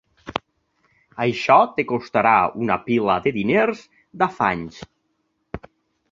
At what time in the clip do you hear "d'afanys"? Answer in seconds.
4.23-4.81